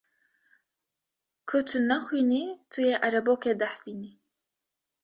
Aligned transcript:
Ku 1.47 1.57
tu 1.67 1.77
nexwînî 1.89 2.43
tu 2.71 2.79
yê 2.87 2.95
erebokê 3.07 3.53
dehfînî. 3.61 4.11